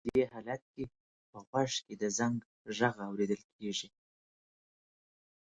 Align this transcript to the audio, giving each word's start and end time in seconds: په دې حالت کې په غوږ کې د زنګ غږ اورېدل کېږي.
په 0.05 0.09
دې 0.15 0.23
حالت 0.33 0.61
کې 0.73 0.83
په 1.31 1.37
غوږ 1.47 1.71
کې 1.85 1.93
د 2.01 2.03
زنګ 2.17 2.37
غږ 2.77 2.95
اورېدل 3.07 3.41
کېږي. 3.55 3.87